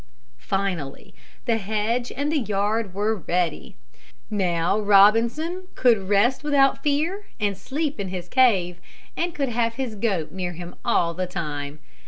[0.39, 1.13] Finally,
[1.45, 3.75] the hedge and the yard were ready.
[4.31, 8.81] Now Robinson could rest without fear and sleep in his cave,
[9.15, 11.77] and could have his goat near him all the time.